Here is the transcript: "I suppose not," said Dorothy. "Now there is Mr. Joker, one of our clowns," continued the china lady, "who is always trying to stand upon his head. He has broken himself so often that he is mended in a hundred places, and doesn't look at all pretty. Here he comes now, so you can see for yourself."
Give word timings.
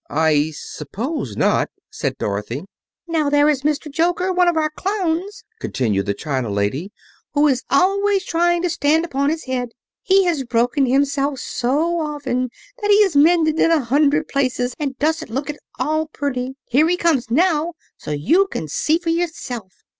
"I 0.09 0.49
suppose 0.55 1.37
not," 1.37 1.69
said 1.91 2.17
Dorothy. 2.17 2.65
"Now 3.07 3.29
there 3.29 3.47
is 3.47 3.61
Mr. 3.61 3.87
Joker, 3.91 4.33
one 4.33 4.47
of 4.47 4.57
our 4.57 4.71
clowns," 4.71 5.43
continued 5.59 6.07
the 6.07 6.15
china 6.15 6.49
lady, 6.49 6.91
"who 7.35 7.47
is 7.47 7.61
always 7.69 8.25
trying 8.25 8.63
to 8.63 8.69
stand 8.71 9.05
upon 9.05 9.29
his 9.29 9.43
head. 9.43 9.69
He 10.01 10.23
has 10.25 10.43
broken 10.43 10.87
himself 10.87 11.37
so 11.37 11.99
often 11.99 12.49
that 12.81 12.89
he 12.89 12.97
is 12.97 13.15
mended 13.15 13.59
in 13.59 13.69
a 13.69 13.79
hundred 13.83 14.27
places, 14.27 14.73
and 14.79 14.97
doesn't 14.97 15.29
look 15.29 15.51
at 15.51 15.59
all 15.77 16.07
pretty. 16.07 16.55
Here 16.65 16.89
he 16.89 16.97
comes 16.97 17.29
now, 17.29 17.73
so 17.95 18.09
you 18.09 18.47
can 18.47 18.67
see 18.67 18.97
for 18.97 19.11
yourself." 19.11 19.83